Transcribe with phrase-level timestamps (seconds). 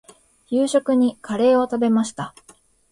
[0.49, 2.33] 夕食にカレーを食べました。